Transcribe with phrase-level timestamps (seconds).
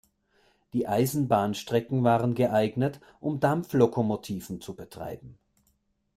[0.73, 5.37] Die Eisenbahnstrecken waren geeignet, um Dampflokomotiven zu betreiben.